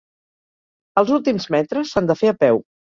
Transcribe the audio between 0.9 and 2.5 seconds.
Els últims metres s'han de fer a